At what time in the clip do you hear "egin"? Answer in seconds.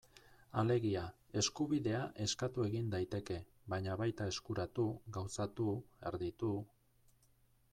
2.69-2.89